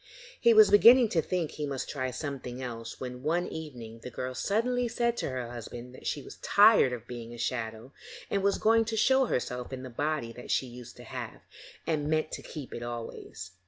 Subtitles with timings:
[0.39, 4.33] He was beginning to think he must try something else when one evening the girl
[4.33, 7.93] suddenly said to her husband that she was tired of being a shadow,
[8.27, 11.41] and was going to show herself in the body that she used to have,
[11.85, 13.51] and meant to keep it always.